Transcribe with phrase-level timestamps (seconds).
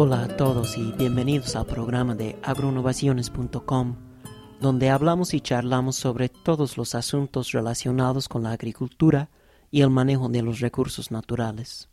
[0.00, 3.96] Hola a todos y bienvenidos al programa de agroinnovaciones.com,
[4.60, 9.28] donde hablamos y charlamos sobre todos los asuntos relacionados con la agricultura
[9.70, 11.88] y el manejo de los recursos naturales.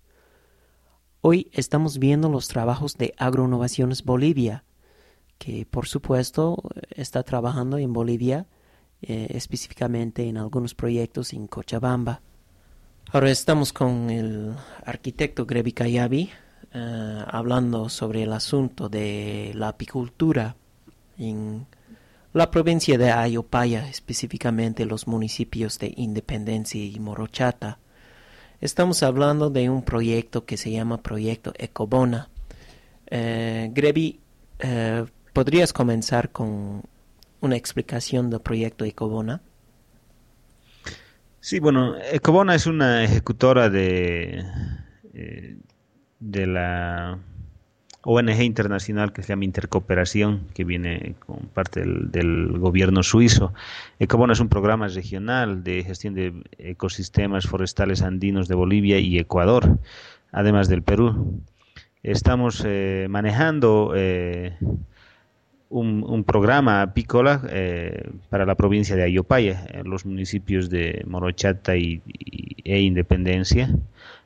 [1.21, 4.63] Hoy estamos viendo los trabajos de Agroinnovaciones Bolivia,
[5.37, 8.47] que por supuesto está trabajando en Bolivia,
[9.01, 12.21] eh, específicamente en algunos proyectos en Cochabamba.
[13.11, 16.29] Ahora estamos con el arquitecto Grevi Kayabi,
[16.73, 20.55] eh, hablando sobre el asunto de la apicultura
[21.17, 21.67] en
[22.33, 27.79] la provincia de Ayopaya, específicamente los municipios de Independencia y Morochata.
[28.59, 32.29] Estamos hablando de un proyecto que se llama Proyecto Ecobona.
[33.07, 34.19] Eh, Grevi,
[34.59, 35.05] eh,
[35.35, 36.81] ¿podrías comenzar con
[37.41, 39.41] una explicación del proyecto Ecobona?
[41.41, 44.45] Sí, bueno, Ecobona es una ejecutora de,
[45.13, 45.57] eh,
[46.21, 47.19] de la
[48.03, 53.53] ONG internacional que se llama Intercooperación, que viene con parte del, gobierno suizo.
[53.99, 59.79] Ecobona es un programa regional de gestión de ecosistemas forestales andinos de Bolivia y Ecuador,
[60.31, 61.41] además del Perú.
[62.03, 64.57] Estamos eh, manejando eh,
[65.69, 72.01] un, programa apícola eh, para la provincia de Ayopaya, en los municipios de Morochata y,
[72.63, 73.69] e Independencia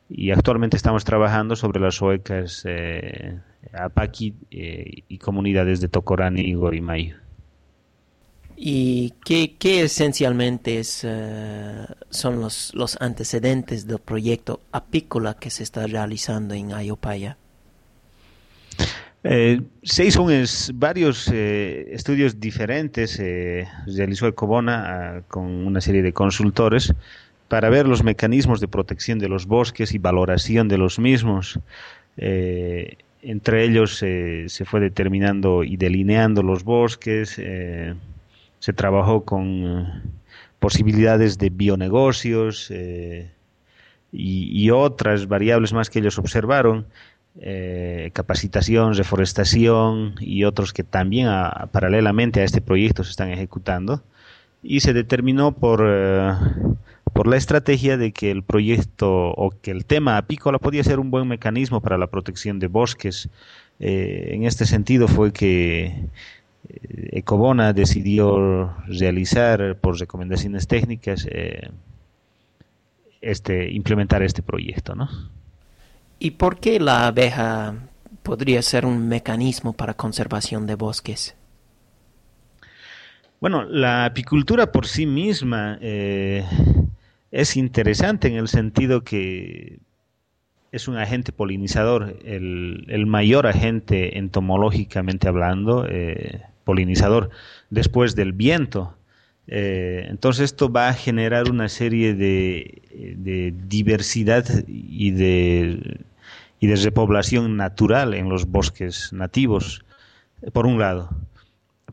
[0.10, 3.40] y actualmente estamos trabajando sobre las huecas eh,
[3.74, 7.18] Apaki eh, y comunidades de Tocorani y Gorimayo.
[8.62, 15.86] ¿Y qué, esencialmente es, eh, son los, los antecedentes del proyecto apícola que se está
[15.88, 17.38] realizando en Ayopaya?
[19.24, 20.28] Se hizo
[20.76, 23.22] varios estudios diferentes,
[23.88, 26.94] realizó Ecobona ah, con una serie de consultores
[27.50, 31.60] para ver los mecanismos de protección de los bosques y valoración de los mismos.
[32.16, 37.96] Eh, entre ellos eh, se fue determinando y delineando los bosques, eh,
[38.60, 40.04] se trabajó con
[40.60, 42.72] posibilidades de bionegocios
[44.12, 46.86] y, otras variables más que ellos observaron,
[48.14, 51.30] capacitación, reforestación y otros que también
[51.72, 54.04] paralelamente a este proyecto se están ejecutando.
[54.62, 55.80] Y se determinó por
[57.14, 61.12] por la estrategia de que el proyecto o que el tema apícola podía ser un
[61.12, 63.30] buen mecanismo para la protección de bosques.
[63.80, 71.72] Eh, en este sentido fue que eh, Ecobona decidió realizar por recomendaciones técnicas eh,
[73.22, 75.10] este implementar este proyecto, ¿no?
[76.20, 77.76] ¿Y por qué la abeja
[78.24, 81.36] podría ser un mecanismo para conservación de bosques?
[83.40, 89.80] Bueno, la apicultura por sí misma es interesante en el sentido que
[90.72, 97.30] es un agente polinizador, el, mayor agente entomológicamente hablando, eh, polinizador,
[97.70, 98.96] después del viento.
[99.48, 102.84] Eh, entonces esto va a generar una serie de,
[103.68, 106.02] diversidad y de,
[106.60, 109.84] y de repoblación natural en los bosques nativos,
[110.54, 111.10] por un lado.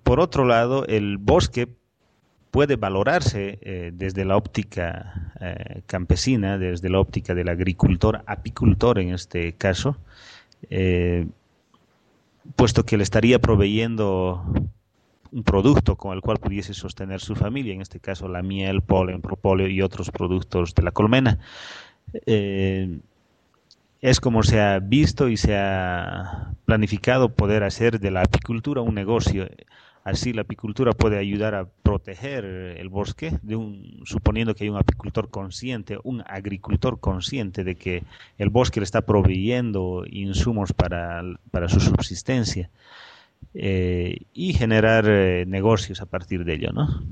[0.02, 1.68] Por otro lado, el bosque
[2.50, 9.12] puede valorarse eh, desde la óptica eh, campesina, desde la óptica del agricultor, apicultor en
[9.12, 9.98] este caso,
[10.70, 11.26] eh,
[12.54, 14.42] puesto que le estaría proveyendo
[15.32, 19.20] un producto con el cual pudiese sostener su familia, en este caso la miel, polen,
[19.20, 21.38] propóleo y otros productos de la colmena.
[24.00, 28.94] Es como se ha visto y se ha planificado poder hacer de la apicultura un
[28.94, 29.48] negocio
[30.06, 34.76] Así la apicultura puede ayudar a proteger el bosque, de un, suponiendo que hay un
[34.76, 38.04] apicultor consciente, un agricultor consciente de que
[38.38, 41.24] el bosque le está proveyendo insumos para,
[41.66, 42.70] su subsistencia
[43.52, 47.02] eh, y generar eh, negocios a partir de ello, ¿no?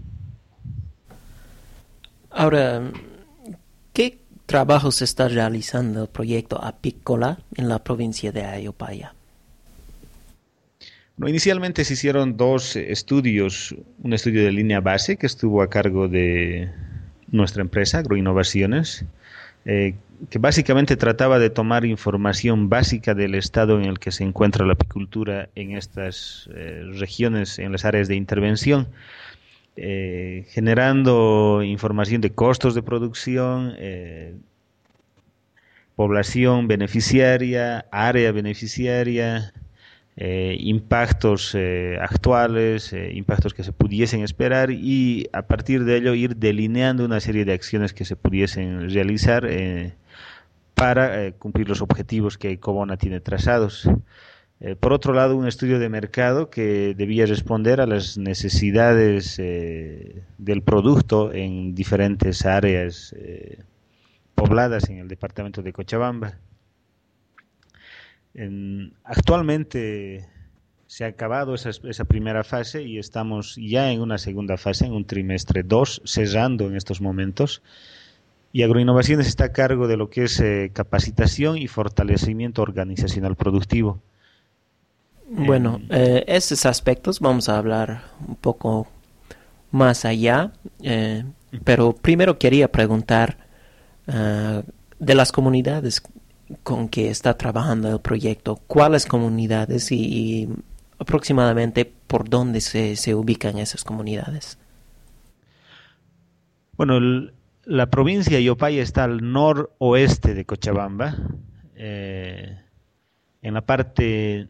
[2.30, 2.92] Ahora,
[3.92, 9.14] ¿qué trabajo se está realizando el proyecto apícola en la provincia de Ayopaya?
[11.26, 16.70] inicialmente se hicieron dos estudios, un estudio de línea base que estuvo a cargo de
[17.30, 19.04] nuestra empresa, Agroinnovaciones,
[19.64, 19.94] eh,
[20.30, 24.74] que básicamente trataba de tomar información básica del estado en el que se encuentra la
[24.74, 28.88] apicultura en estas eh, regiones, en las áreas de intervención,
[29.76, 33.74] eh, generando información de costos de producción,
[35.96, 39.52] población beneficiaria, área beneficiaria,
[40.16, 46.14] eh, impactos eh, actuales, eh, impactos que se pudiesen esperar y a partir de ello
[46.14, 49.48] ir delineando una serie de acciones que se pudiesen realizar
[50.74, 53.88] para cumplir los objetivos que Cobona tiene trazados.
[54.80, 61.32] Por otro lado, un estudio de mercado que debía responder a las necesidades del producto
[61.32, 63.14] en diferentes áreas
[64.34, 66.38] pobladas en el departamento de Cochabamba
[69.04, 70.26] actualmente
[70.86, 75.04] se ha acabado esa, primera fase y estamos ya en una segunda fase, en un
[75.06, 77.62] trimestre 2, cesando en estos momentos.
[78.52, 84.00] Y Agroinnovaciones está a cargo de lo que es eh, capacitación y fortalecimiento organizacional productivo.
[85.26, 88.86] Bueno, eh, esos aspectos vamos a hablar un poco
[89.70, 91.24] más allá, eh,
[91.64, 93.38] pero primero quería preguntar
[94.06, 96.02] de las comunidades
[96.62, 100.46] con que está trabajando el proyecto, cuáles comunidades y,
[100.98, 104.58] aproximadamente por dónde se, se, ubican esas comunidades.
[106.76, 107.30] Bueno,
[107.64, 111.16] la provincia de Yopaya está al noroeste de Cochabamba.
[111.76, 112.58] Eh,
[113.42, 114.48] en la parte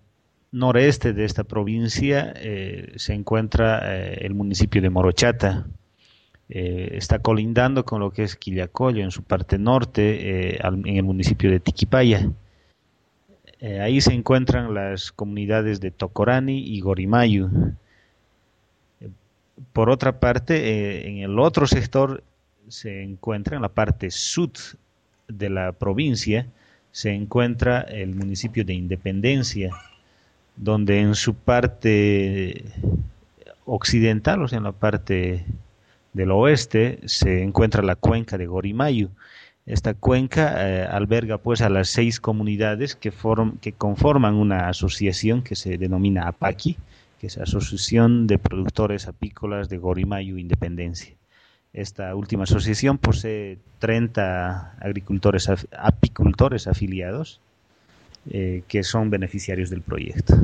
[0.54, 5.66] noreste de esta provincia eh, se encuentra eh, el municipio de Morochata,
[6.48, 11.50] eh, está colindando con lo que es Quillacollo en su parte norte, en el municipio
[11.50, 12.30] de Tiquipaya.
[13.80, 17.48] Ahí se encuentran las comunidades de Tocorani y Gorimayu.
[19.72, 22.22] Por otra parte, en el otro sector
[22.68, 24.50] se encuentra, en la parte sur
[25.28, 26.46] de la provincia,
[26.92, 29.70] se encuentra el municipio de Independencia,
[30.56, 32.64] donde en su parte
[33.64, 35.44] occidental, o sea, en la parte
[36.12, 39.10] del oeste se encuentra la cuenca de Gorimayu.
[39.66, 43.12] Esta cuenca eh, alberga pues a las seis comunidades que,
[43.76, 46.76] conforman una asociación que se denomina APAQui,
[47.18, 51.14] que es Asociación de Productores Apícolas de Gorimayu Independencia.
[51.72, 57.40] Esta última asociación posee 30 agricultores apicultores afiliados
[58.30, 60.34] eh, que son beneficiarios del proyecto.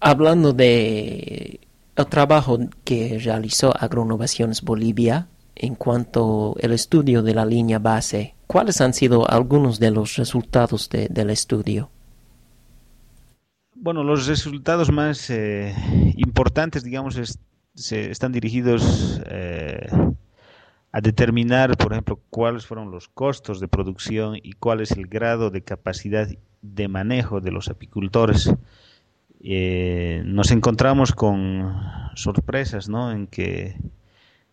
[0.00, 1.60] Hablando de
[1.96, 8.80] el trabajo que realizó Agroinnovaciones Bolivia en cuanto al estudio de la línea base, ¿cuáles
[8.80, 11.90] han sido algunos de los resultados del estudio?
[13.74, 15.74] Bueno, los resultados más eh,
[16.16, 17.18] importantes, digamos,
[17.74, 19.88] se están dirigidos eh,
[20.92, 25.50] a determinar, por ejemplo, cuáles fueron los costos de producción y cuál es el grado
[25.50, 26.28] de capacidad
[26.62, 28.52] de manejo de los apicultores
[29.42, 31.72] eh, nos encontramos con
[32.14, 33.10] sorpresas, ¿no?
[33.10, 33.76] En que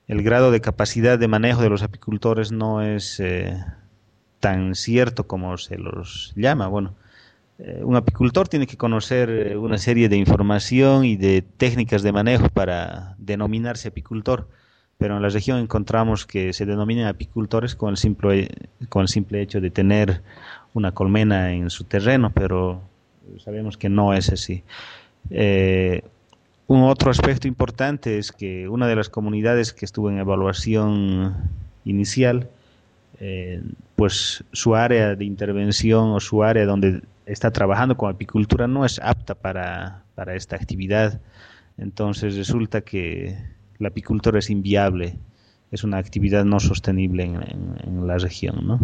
[0.07, 3.57] el grado de capacidad de manejo de los apicultores no es eh,
[4.39, 6.67] tan cierto como se los llama.
[6.67, 6.95] Bueno,
[7.59, 12.47] eh, un apicultor tiene que conocer una serie de información y de técnicas de manejo
[12.47, 14.47] para denominarse apicultor,
[14.97, 18.49] pero en la región encontramos que se denominan apicultores con el simple,
[18.89, 20.21] con el simple hecho de tener
[20.73, 22.81] una colmena en su terreno, pero
[23.43, 24.63] sabemos que no es así.
[25.29, 26.03] Eh,
[26.67, 31.35] un otro aspecto importante es que una de las comunidades que estuvo en evaluación
[31.85, 32.49] inicial,
[33.19, 33.61] eh,
[33.95, 38.99] pues su área de intervención o su área donde está trabajando con apicultura no es
[38.99, 40.03] apta para,
[40.35, 41.21] esta actividad.
[41.77, 43.37] Entonces resulta que
[43.79, 45.17] la apicultura es inviable,
[45.71, 48.79] es una actividad no sostenible en, en la región, ¿no?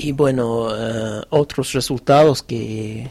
[0.00, 3.10] Y bueno, eh, otros resultados que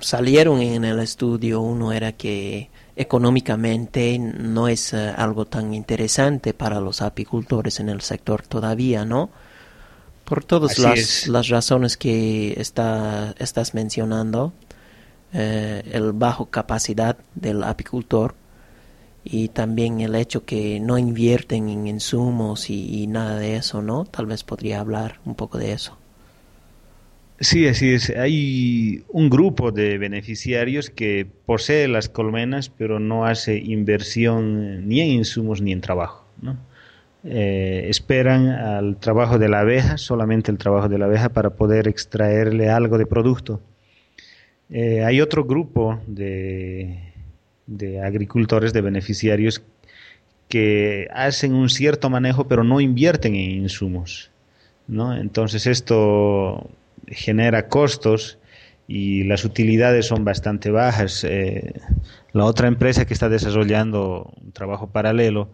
[0.00, 6.78] salieron en el estudio, uno era que económicamente no es eh, algo tan interesante para
[6.78, 9.30] los apicultores en el sector todavía, ¿no?
[10.26, 14.52] Por todas las, las, razones que está, estás mencionando,
[15.32, 18.34] eh, el bajo capacidad del apicultor
[19.24, 24.04] y también el hecho que no invierten en insumos y nada de eso, ¿no?
[24.04, 26.00] Tal vez podría hablar un poco de eso.
[27.40, 28.10] Sí, así es.
[28.10, 35.08] Hay un grupo de beneficiarios que posee las colmenas, pero no hace inversión ni en
[35.08, 36.26] insumos ni en trabajo.
[37.24, 41.88] Eh, esperan al trabajo de la abeja, solamente el trabajo de la abeja, para poder
[41.88, 43.62] extraerle algo de producto.
[44.70, 47.12] Eh, hay otro grupo de,
[48.02, 49.62] agricultores, de beneficiarios,
[50.48, 54.30] que hacen un cierto manejo, pero no invierten en insumos.
[54.86, 55.16] ¿no?
[55.16, 56.70] Entonces esto
[57.06, 58.38] genera costos
[58.88, 61.24] y las utilidades son bastante bajas.
[61.24, 61.74] Eh,
[62.32, 65.50] la otra empresa que está desarrollando un trabajo paralelo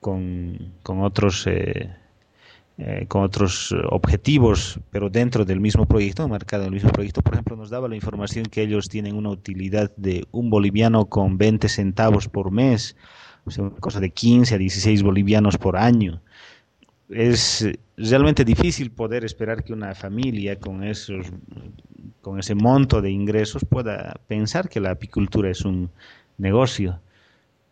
[0.00, 1.90] con, otros eh,
[2.78, 7.34] eh, con otros objetivos, pero dentro del mismo proyecto, marcado en el mismo proyecto, por
[7.34, 11.68] ejemplo, nos daba la información que ellos tienen una utilidad de un boliviano con 20
[11.68, 12.96] centavos por mes,
[13.44, 16.22] o sea, una cosa de 15 a 16 bolivianos por año.
[17.10, 21.26] Es realmente difícil poder esperar que una familia con esos
[22.22, 25.90] con ese monto de ingresos pueda pensar que la apicultura es un
[26.38, 27.00] negocio.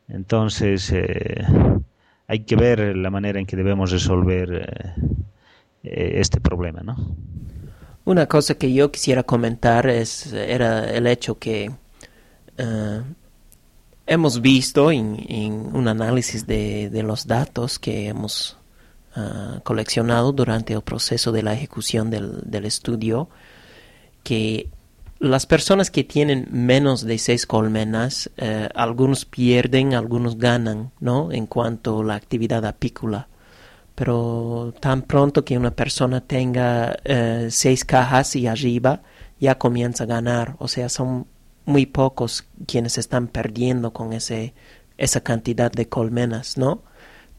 [0.08, 1.44] Entonces, eh,
[2.30, 4.94] hay que ver la manera en que debemos resolver eh,
[5.82, 7.16] eh, este problema, ¿no?
[8.04, 11.72] Una cosa que yo quisiera comentar es era el hecho que
[14.06, 18.56] hemos visto en, un análisis de, los datos que hemos
[19.64, 23.28] coleccionado durante el proceso de la ejecución del estudio
[24.22, 24.70] que
[25.20, 31.30] las personas que tienen menos de seis colmenas, eh, algunos pierden, algunos ganan, ¿no?
[31.30, 33.28] En cuanto a la actividad apícola.
[33.94, 39.02] Pero tan pronto que una persona tenga eh, seis cajas y arriba,
[39.38, 40.56] ya comienza a ganar.
[40.58, 41.26] O sea, son
[41.66, 44.54] muy pocos quienes están perdiendo con ese,
[44.96, 46.82] esa cantidad de colmenas, ¿no?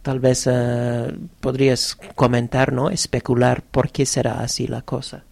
[0.03, 2.91] Tal vez eh, podrías comentar, ¿no?
[2.91, 5.25] Especular por qué será así la cosa.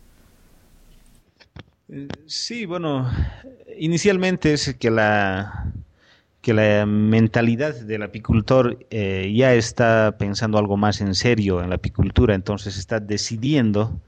[2.28, 3.10] Sí, bueno,
[3.80, 5.74] inicialmente es que la,
[6.42, 11.76] que la mentalidad del apicultor eh, ya está pensando algo más en serio en la
[11.76, 14.00] apicultura, entonces está decidiendo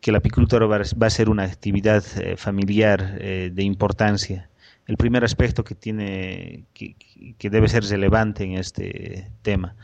[0.00, 4.48] que la apicultura va, a ser una actividad eh, familiar eh, de importancia.
[4.86, 9.76] El primer aspecto que tiene que debe ser relevante en este tema.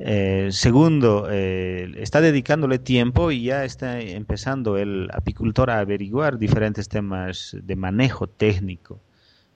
[0.00, 6.88] Eh, segundo, eh, está dedicándole tiempo y ya está empezando el apicultor a averiguar diferentes
[6.88, 9.00] temas de manejo técnico.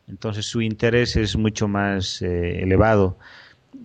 [0.09, 3.17] Entonces su interés es mucho más eh, elevado.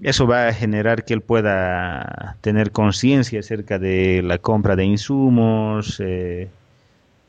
[0.01, 6.01] Eso va a generar que él pueda tener conciencia acerca de la compra de insumos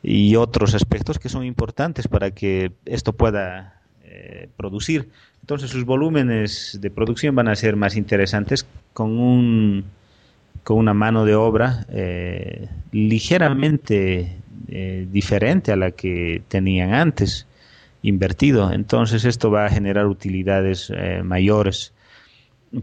[0.03, 3.78] y otros aspectos que son importantes para que esto pueda
[4.57, 5.09] producir.
[5.49, 9.85] Entonces sus volúmenes de producción van a ser más interesantes con, un,
[10.63, 14.37] con una mano de obra eh, ligeramente
[14.69, 17.47] eh, diferente a la que tenían antes
[18.03, 18.73] invertido.
[18.73, 21.95] Entonces esto va a generar utilidades eh, mayores,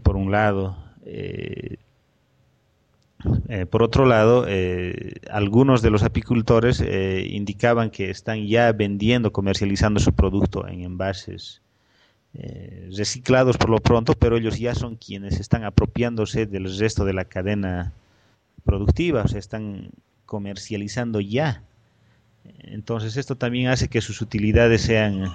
[0.02, 0.76] por un lado.
[3.70, 4.46] Por otro lado,
[5.30, 11.60] algunos de los apicultores indicaban que están ya vendiendo, comercializando su producto en envases
[12.38, 17.14] eh, reciclados por lo pronto, pero ellos ya son quienes están apropiándose del resto de
[17.14, 17.94] la cadena
[18.62, 19.88] productiva, o sea, están
[20.26, 21.62] comercializando ya.
[22.58, 25.34] Entonces esto también hace que sus utilidades sean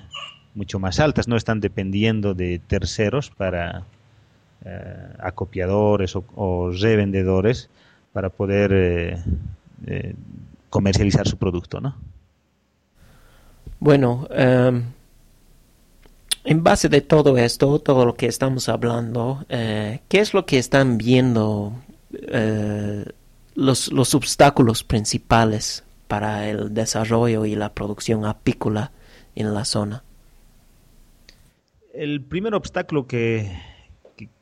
[0.53, 3.83] mucho más altas, no están dependiendo de terceros para eh,
[5.19, 7.69] acopiadores o, revendedores
[8.13, 8.71] para poder
[9.87, 10.15] eh,
[10.69, 11.95] comercializar su producto, ¿no?
[13.79, 14.83] Bueno, em,
[16.43, 20.59] en base de todo esto, todo lo que estamos hablando, eh, ¿qué es lo que
[20.59, 21.73] están viendo
[22.13, 23.05] eh,
[23.55, 28.91] los, los, obstáculos principales para el desarrollo y la producción apícola
[29.35, 30.03] en la zona?
[31.93, 33.51] El primer obstáculo que,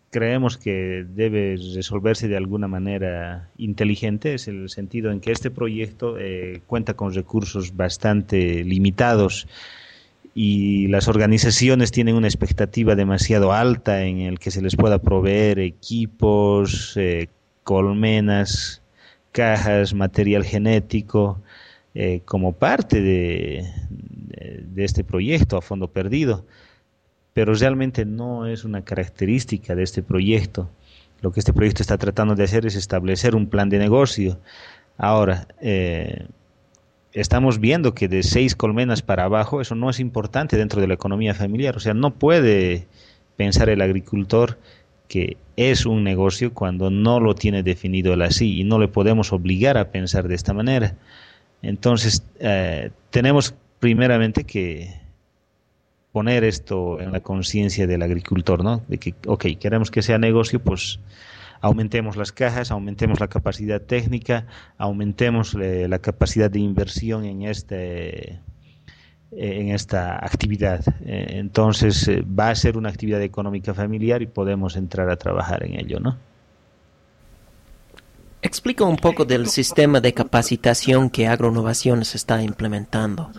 [0.10, 6.18] creemos que debe resolverse de alguna manera inteligente es el sentido en que este proyecto
[6.18, 9.48] eh, cuenta con recursos bastante limitados
[10.34, 15.60] y las organizaciones tienen una expectativa demasiado alta en el que se les pueda proveer
[15.60, 17.28] equipos, eh,
[17.63, 18.82] colmenas,
[19.32, 21.42] cajas, material genético,
[21.96, 23.66] eh, como parte de,
[24.63, 26.46] de, este proyecto a fondo perdido.
[27.33, 30.69] Pero realmente no es una característica de este proyecto.
[31.21, 34.39] Lo que este proyecto está tratando de hacer es establecer un plan de negocio.
[34.98, 36.27] Ahora, eh,
[37.13, 40.93] estamos viendo que de seis colmenas para abajo eso no es importante dentro de la
[40.93, 41.75] economía familiar.
[41.75, 42.88] O sea, no puede
[43.36, 44.57] pensar el agricultor
[45.07, 49.33] que es un negocio cuando no lo tiene definido él así y no le podemos
[49.33, 50.95] obligar a pensar de esta manera.
[51.62, 54.99] Entonces, eh, tenemos primeramente que
[56.12, 58.82] poner esto en la conciencia del agricultor, ¿no?
[58.88, 61.00] De que, ok, queremos que sea negocio, pues
[61.62, 64.46] aumentemos las cajas, aumentemos la capacidad técnica,
[64.78, 68.39] aumentemos eh, la capacidad de inversión en este
[69.32, 70.84] eh, en esta actividad.
[71.06, 75.80] Eh, entonces va a ser una actividad económica familiar y podemos entrar a trabajar en
[75.80, 76.18] ello, ¿no?
[78.42, 83.32] Explica un poco del sistema de capacitación que Agroinnovaciones está implementando.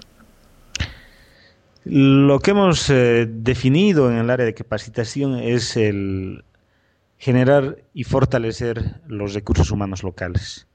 [1.84, 6.44] Lo que hemos definido en el área de capacitación es el,
[7.20, 10.66] generar y fortalecer los recursos humanos locales.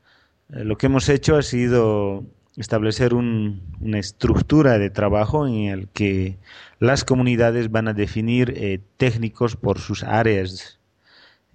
[0.53, 2.23] Eh, lo que hemos hecho ha sido
[2.55, 6.37] establecer una estructura de trabajo en el que
[6.79, 10.79] las comunidades van a definir eh, técnicos por sus áreas.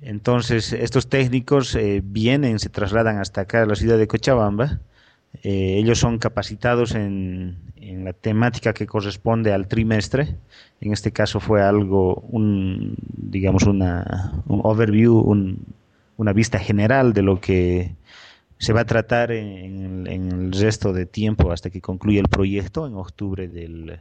[0.02, 4.80] Entonces, estos técnicos eh, vienen, se trasladan hasta acá a la ciudad de Cochabamba.
[5.42, 10.37] Ellos son capacitados en, en, la temática que corresponde al trimestre.
[10.80, 15.18] En este caso fue algo, un, digamos, una, un overview,
[16.16, 17.94] una vista general de lo que
[18.60, 22.94] se va a tratar en, el resto de tiempo hasta que concluya el proyecto en
[22.94, 24.00] octubre del,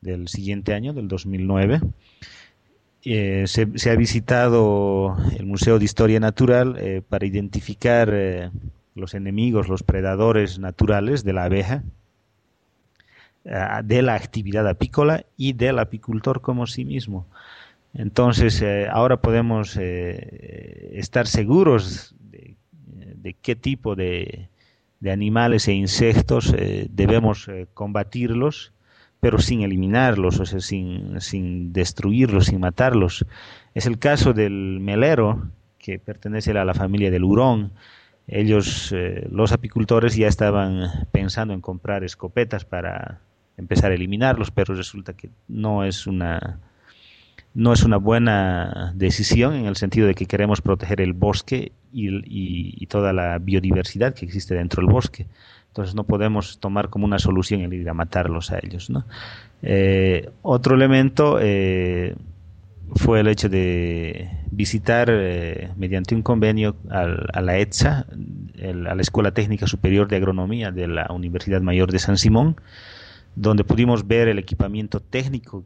[0.00, 1.80] del siguiente año, del 2009.
[3.04, 8.50] Eh, se, ha visitado el Museo de Historia Natural eh, para identificar eh,
[8.94, 11.82] los enemigos, los predadores naturales de la abeja,
[13.44, 17.26] de la actividad apícola y del apicultor como sí mismo.
[17.92, 22.14] Entonces, ahora podemos estar seguros
[23.24, 24.48] de qué tipo de,
[25.10, 28.72] animales e insectos eh, debemos eh, combatirlos,
[29.20, 33.26] pero sin eliminarlos, o sea, sin, sin destruirlos, sin matarlos.
[33.74, 35.48] Es el caso del melero,
[35.78, 37.72] que pertenece a la familia del hurón.
[38.26, 43.20] Ellos, eh, los apicultores, ya estaban pensando en comprar escopetas para
[43.56, 46.58] empezar a eliminarlos, pero resulta que no es una
[47.54, 52.84] no es una buena decisión en el sentido de que queremos proteger el bosque y,
[52.86, 55.26] toda la biodiversidad que existe dentro del bosque.
[55.68, 58.90] Entonces no podemos tomar como una solución el ir a matarlos a ellos.
[59.62, 62.16] Eh, otro elemento eh,
[62.94, 69.32] fue el hecho de visitar eh, mediante un convenio a la ETSA, a la Escuela
[69.32, 72.56] Técnica Superior de Agronomía de la Universidad Mayor de San Simón,
[73.36, 75.64] donde pudimos ver el equipamiento técnico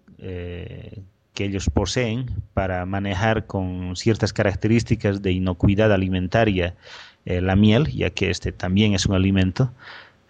[1.39, 6.75] que ellos poseen para manejar con ciertas características de inocuidad alimentaria
[7.27, 9.71] eh, la miel, ya que este también es un alimento.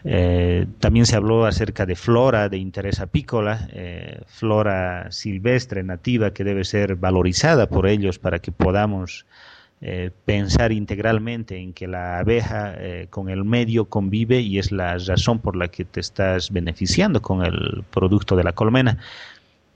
[0.04, 6.44] Eh, también se habló acerca de flora de interés apícola, eh, flora silvestre, nativa, que
[6.44, 9.26] debe ser valorizada por ellos para que podamos
[10.24, 12.74] pensar integralmente en que la abeja
[13.10, 17.44] con el medio convive y es la razón por la que te estás beneficiando con
[17.44, 18.98] el producto de la colmena.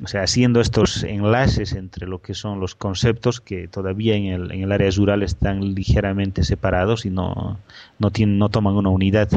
[0.03, 4.51] O sea, haciendo estos enlaces entre lo que son los conceptos que todavía en el,
[4.51, 7.61] en el área rural están ligeramente separados y no,
[8.01, 9.29] no, tienen, no toman una unidad,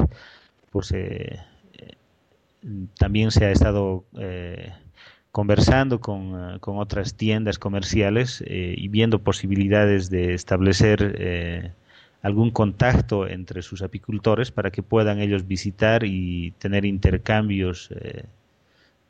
[0.75, 1.39] pues eh,
[2.97, 4.73] también se ha estado eh,
[5.31, 11.71] conversando con, con, otras tiendas comerciales eh, y viendo posibilidades de establecer
[12.21, 17.89] algún contacto entre sus apicultores para que puedan ellos visitar y tener intercambios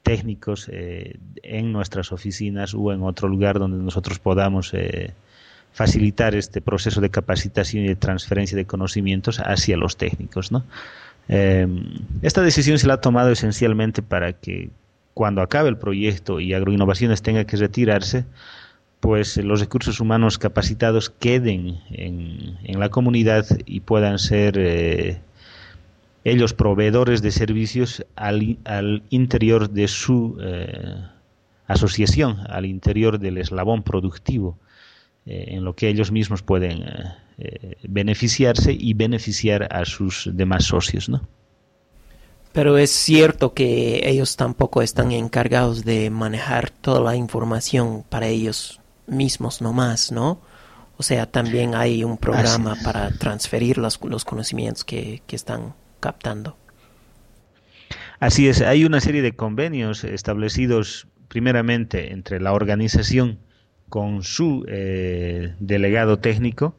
[0.06, 5.16] técnicos eh, en nuestras oficinas o en otro lugar donde nosotros podamos eh,
[5.74, 10.52] facilitar este proceso de capacitación y de transferencia de conocimientos hacia los técnicos.
[11.28, 14.70] Em, esta decisión se la ha tomado esencialmente para que
[15.14, 18.26] cuando acabe el proyecto y Agroinnovaciones tenga que retirarse,
[19.00, 25.20] pues los recursos humanos capacitados queden en, la comunidad y puedan ser eh,
[26.24, 30.98] ellos proveedores de servicios al, al interior de su eh,
[31.68, 34.58] asociación, al interior del eslabón productivo,
[35.26, 36.84] eh, en lo que ellos mismos pueden
[37.38, 41.28] eh, beneficiarse y beneficiar a sus demás socios, ¿no?
[42.54, 48.80] Pero es cierto que ellos tampoco están encargados de manejar toda la información para ellos
[49.08, 50.40] mismos nomás, ¿no?
[50.96, 56.56] O sea, también hay un programa para transferir los, los conocimientos que, que están captando.
[58.20, 63.40] Así es, hay una serie de convenios establecidos primeramente entre la organización
[63.96, 66.76] con su eh, delegado técnico,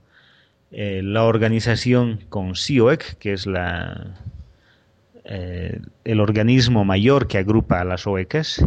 [0.70, 3.48] eh, la organización con CIOEC, que es
[5.24, 8.62] eh, el organismo mayor que agrupa a las OECAS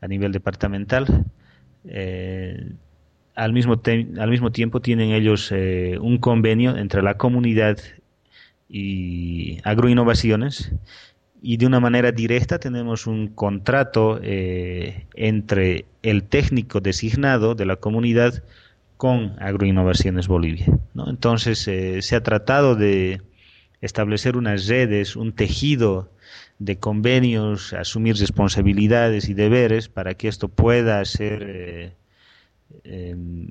[0.00, 1.26] a nivel departamental.
[3.34, 3.82] al, mismo
[4.18, 7.76] al mismo tiempo tienen ellos un convenio entre la comunidad
[8.70, 10.72] y agroinnovaciones
[11.42, 17.76] y de una manera directa tenemos un contrato eh, entre el técnico designado de la
[17.76, 18.44] comunidad
[18.96, 20.66] con Agroinnovaciones Bolivia.
[20.94, 23.22] Entonces eh, se ha tratado de
[23.80, 26.12] establecer unas redes, un tejido
[26.60, 31.92] de convenios, asumir responsabilidades y deberes para que esto pueda ser eh,
[32.84, 33.48] em,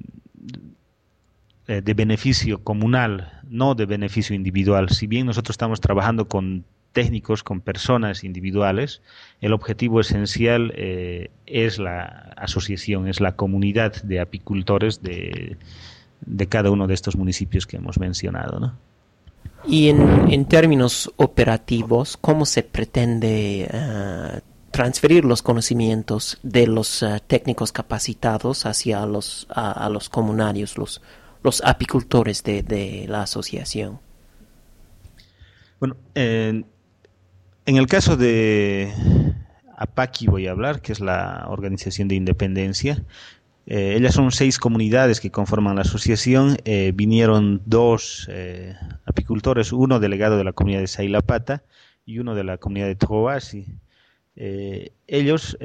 [1.68, 4.90] de beneficio comunal, no de beneficio individual.
[4.90, 9.02] Si bien nosotros estamos trabajando con técnicos, con personas individuales,
[9.40, 15.58] el objetivo esencial eh, es la asociación, es la comunidad de apicultores de,
[16.22, 18.60] de cada uno de estos municipios que hemos mencionado.
[18.60, 18.78] ¿no?
[19.66, 27.72] Y en, términos operativos, ¿cómo se pretende eh, transferir los conocimientos de los eh, técnicos
[27.72, 31.02] capacitados hacia los, a, los comunarios, los,
[31.44, 34.00] los apicultores de, la asociación?
[35.80, 35.96] Bueno,
[37.66, 38.92] en el caso de
[39.78, 43.04] APACI voy a hablar, que es la organización de independencia.
[43.68, 46.58] Eh, ellas son seis comunidades que conforman la asociación.
[46.66, 51.64] Eh, vinieron dos eh, apicultores, uno delegado de la comunidad de Sailapata
[52.06, 53.68] y uno de la comunidad de Troasi.
[55.08, 55.58] ellos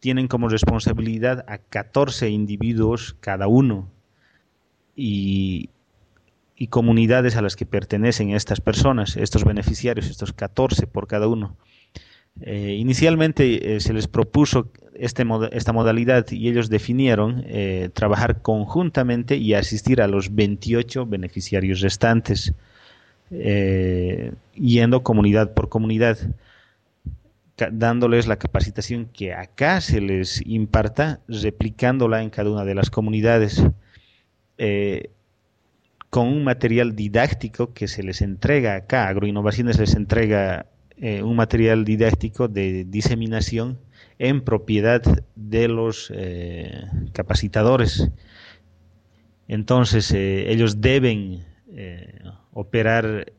[0.00, 3.88] tienen como responsabilidad a 14 individuos cada uno
[4.94, 5.70] y,
[6.62, 11.56] y comunidades a las que pertenecen estas personas, estos beneficiarios, estos 14 por cada uno.
[12.40, 19.38] Eh, inicialmente eh, se les propuso este, esta modalidad y ellos definieron eh, trabajar conjuntamente
[19.38, 22.54] y asistir a los 28 beneficiarios restantes,
[24.54, 26.16] yendo comunidad por comunidad,
[27.72, 33.64] dándoles la capacitación que acá se les imparta, replicándola en cada una de las comunidades
[36.12, 39.08] con un material didáctico que se les entrega acá.
[39.08, 40.66] Agroinnovaciones les entrega
[40.98, 43.78] eh, un material didáctico de diseminación
[44.18, 45.00] en propiedad
[45.36, 48.10] de los eh, capacitadores.
[49.48, 51.46] Entonces, eh, ellos deben
[52.52, 53.32] operar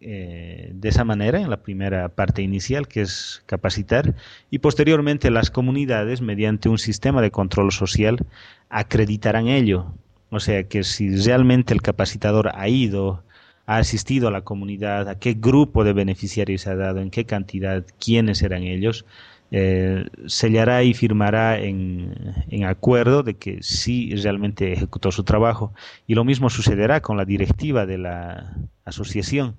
[0.00, 4.14] de esa manera en la primera parte inicial, que es capacitar,
[4.50, 8.26] y posteriormente las comunidades, mediante un sistema de control social,
[8.70, 9.92] acreditarán ello.
[10.30, 13.22] O sea que si realmente el capacitador ha ido
[13.66, 17.84] ha asistido a la comunidad, a qué grupo de beneficiarios ha dado, en qué cantidad,
[17.98, 19.06] quiénes eran ellos,
[19.50, 22.12] eh, sellará y firmará en,
[22.66, 25.72] acuerdo de que sí realmente ejecutó su trabajo.
[26.06, 29.56] Y lo mismo sucederá con la directiva de la asociación.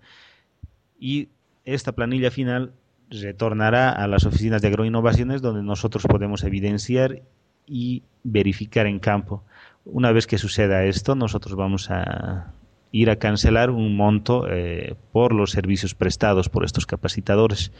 [0.99, 1.29] Y
[1.65, 2.73] esta planilla final
[3.09, 7.21] retornará a las oficinas de agroinnovaciones donde nosotros podemos evidenciar
[7.65, 9.43] y verificar en campo.
[9.85, 12.51] Una vez que suceda esto, nosotros vamos a
[12.91, 17.71] ir a cancelar un monto eh, por los servicios prestados por estos capacitadores.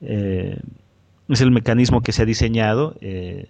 [0.00, 0.58] Eh,
[1.28, 2.96] es el mecanismo que se ha diseñado.
[3.00, 3.46] Eh,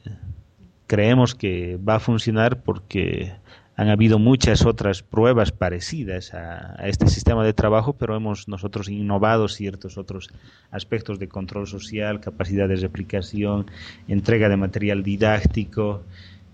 [0.87, 3.33] creemos que va a funcionar porque
[3.77, 9.47] han habido muchas otras pruebas parecidas a, este sistema de trabajo, pero hemos nosotros innovado
[9.47, 10.31] ciertos otros
[10.73, 13.71] aspectos de control social, capacidad de replicación,
[14.09, 16.03] entrega de material didáctico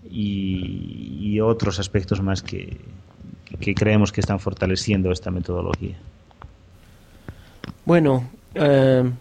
[0.09, 2.77] y otros aspectos más que,
[3.75, 5.97] creemos que están fortaleciendo esta metodología.
[7.85, 9.11] Bueno, eh,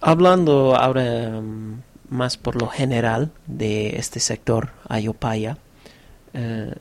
[0.00, 5.58] hablando ahora mm, más por lo general de este sector Ayopaya,
[6.32, 6.74] eh,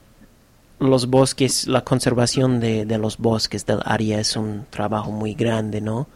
[0.79, 6.07] los bosques, la conservación de, los bosques del área es un trabajo muy grande, ¿no?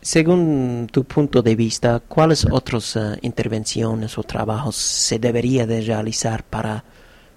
[0.00, 6.44] Según tu punto de vista, ¿cuáles otras eh, intervenciones o trabajos se debería de realizar
[6.44, 6.84] para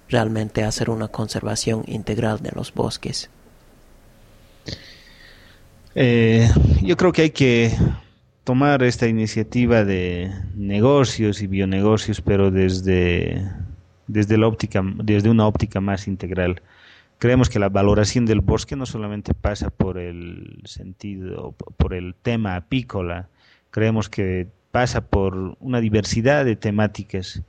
[0.08, 3.28] realmente hacer una conservación integral de los bosques?
[5.94, 6.48] Eh,
[6.82, 7.72] yo creo que hay que
[8.44, 13.44] tomar esta iniciativa de negocios y bionegocios, pero desde,
[14.06, 16.62] desde, la óptica, desde una óptica más integral.
[17.22, 22.56] Creemos que la valoración del bosque no solamente pasa por el sentido, por el tema
[22.56, 23.28] apícola,
[23.70, 27.40] creemos que pasa por una diversidad de temáticas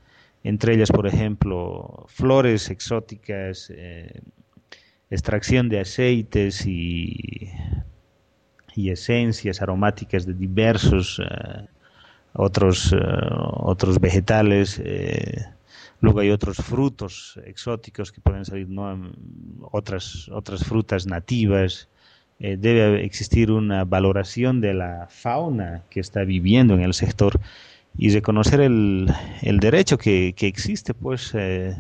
[0.44, 4.22] entre ellas, por ejemplo, flores exóticas, eh,
[5.10, 7.50] extracción de aceites y,
[8.76, 11.68] esencias aromáticas de diversos eh,
[12.34, 12.98] otros, eh,
[13.58, 14.80] otros vegetales.
[16.04, 19.12] Luego hay otros frutos exóticos que pueden salir, ¿no?
[19.72, 21.88] otras, otras frutas nativas.
[22.40, 27.40] debe existir una valoración de la fauna que está viviendo en el sector
[27.98, 29.08] y reconocer el,
[29.42, 31.74] el derecho que, que, existe, pues, eh,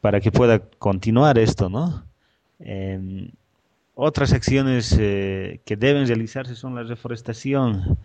[0.00, 2.04] para que pueda continuar esto, ¿no?
[4.00, 7.98] Otras acciones eh, que deben realizarse son la reforestación,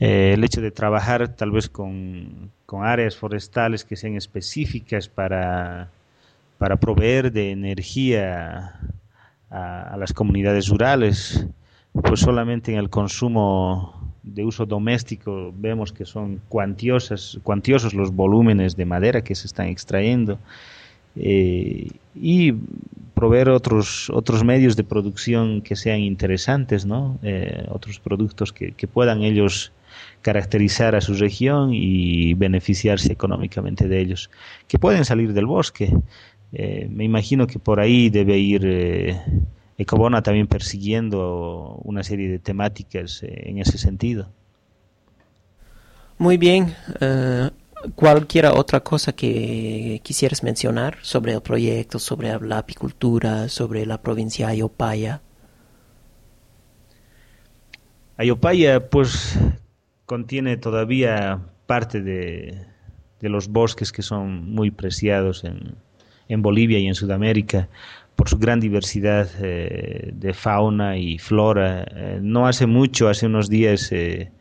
[0.00, 5.88] eh, el hecho de trabajar tal vez con, con áreas forestales que sean específicas para,
[6.58, 8.74] para proveer de energía
[9.48, 11.46] a, a las comunidades rurales,
[11.92, 18.74] pues solamente en el consumo de uso doméstico vemos que son cuantiosas, cuantiosos los volúmenes
[18.74, 20.40] de madera que se están extrayendo
[21.16, 22.52] eh, y
[23.14, 27.18] proveer otros, otros medios de producción que sean interesantes, ¿no?
[27.22, 29.72] Eh, otros productos que, puedan ellos
[30.20, 34.30] caracterizar a su región y beneficiarse económicamente de ellos,
[34.68, 35.94] que pueden salir del bosque.
[36.52, 39.16] Eh, me imagino que por ahí debe ir
[39.78, 44.28] Ecobona también persiguiendo una serie de temáticas en ese sentido.
[46.18, 46.74] Muy bien.
[47.94, 54.46] Cualquier otra cosa que quisieras mencionar sobre el proyecto, sobre la apicultura, sobre la provincia
[54.46, 55.20] de Ayopaya.
[58.16, 59.38] Ayopaya, pues,
[60.06, 62.64] contiene todavía parte de,
[63.20, 65.74] los bosques que son muy preciados en,
[66.28, 67.68] en, Bolivia y en Sudamérica
[68.14, 71.86] por su gran diversidad eh, de fauna y flora.
[71.90, 74.32] Eh, no hace mucho, hace unos días, eh,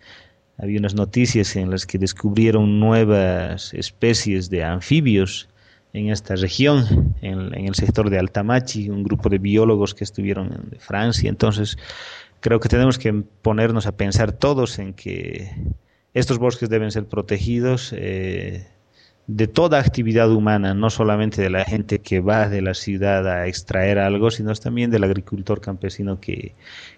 [0.57, 5.49] había unas noticias en las que descubrieron nuevas especies de anfibios
[5.93, 10.79] en esta región, en, el sector de Altamachi, un grupo de biólogos que estuvieron en
[10.79, 11.29] Francia.
[11.29, 11.77] Entonces,
[12.41, 15.51] creo que tenemos que ponernos a pensar todos en que
[16.13, 18.67] estos bosques deben ser protegidos eh,
[19.27, 23.47] de toda actividad humana, no solamente de la gente que va de la ciudad a
[23.47, 26.53] extraer algo, sino también del agricultor campesino que,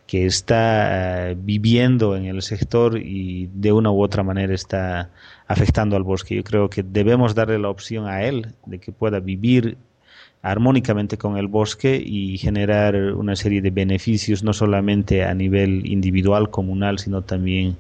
[0.06, 5.10] que está eh, viviendo en el sector y de una u otra manera está
[5.48, 6.36] afectando al bosque.
[6.36, 9.78] Yo creo que debemos darle la opción a él de que pueda vivir
[10.42, 16.50] armónicamente con el bosque y generar una serie de beneficios no solamente a nivel individual,
[16.50, 17.78] comunal, sino también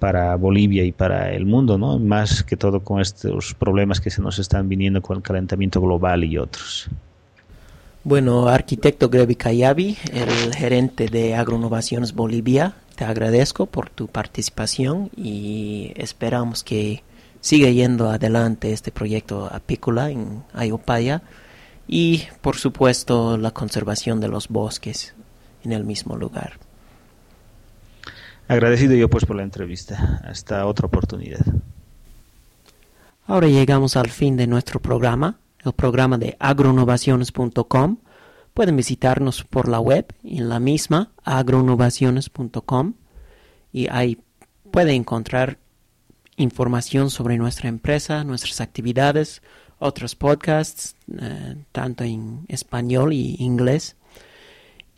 [0.00, 1.98] para Bolivia y para el mundo, ¿no?
[2.00, 6.24] Más que todo con estos problemas que se nos están viniendo con el calentamiento global
[6.24, 6.88] y otros.
[8.02, 15.92] Bueno, arquitecto Grevi Cayabi, el gerente de Agroinnovaciones Bolivia, te agradezco por tu participación y
[15.96, 17.02] esperamos que
[17.42, 21.22] siga yendo adelante este proyecto apícola en Ayopaya
[21.86, 25.14] y por supuesto la conservación de los bosques
[25.62, 26.69] en el mismo lugar.
[28.50, 30.20] Agradecido yo pues por la entrevista.
[30.24, 31.38] Hasta otra oportunidad.
[33.24, 37.98] Ahora llegamos al fin de nuestro programa, el programa de agroinnovaciones.com.
[38.52, 42.94] Pueden visitarnos por la web en la misma agroinnovaciones.com
[43.72, 44.18] y ahí
[44.72, 45.58] pueden encontrar
[46.34, 49.42] información sobre nuestra empresa, nuestras actividades,
[49.78, 53.94] otros podcasts, eh, tanto en español y inglés.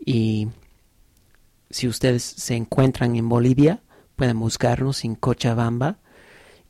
[0.03, 0.49] Y
[1.73, 3.83] si ustedes se encuentran en Bolivia,
[4.15, 5.97] pueden buscarnos en Cochabamba.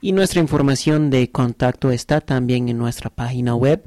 [0.01, 3.85] Y nuestra información de contacto está también en nuestra página web.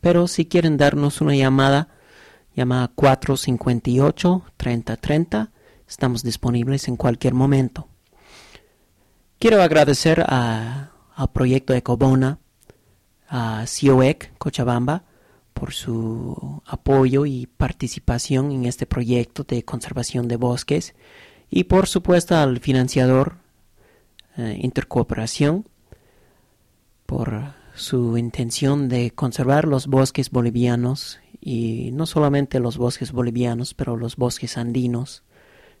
[0.00, 1.90] Pero si quieren darnos una llamada,
[2.56, 5.50] llamada 458-3030,
[5.88, 7.88] estamos disponibles en cualquier momento.
[9.38, 12.38] Quiero agradecer a, al proyecto Ecobona
[13.28, 15.04] a CIOEC Cochabamba
[15.54, 20.94] por su apoyo y participación en este proyecto de conservación de bosques
[21.48, 23.36] y por supuesto al financiador
[24.36, 25.66] eh, Intercooperación
[27.06, 33.96] por su intención de conservar los bosques bolivianos y no solamente los bosques bolivianos, pero
[33.96, 35.22] los bosques andinos.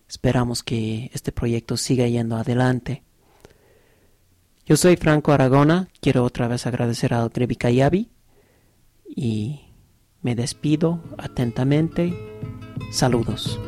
[0.08, 3.02] Esperamos que este proyecto siga yendo adelante.
[4.66, 8.10] Yo soy Franco Aragona, quiero otra vez agradecer a Grevi Kayabi
[9.08, 9.63] y
[10.24, 12.12] me despido atentamente.
[12.90, 13.60] Saludos.